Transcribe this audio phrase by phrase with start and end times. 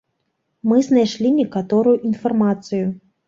[0.69, 2.85] Мы знайшлі некаторую інфармацыю.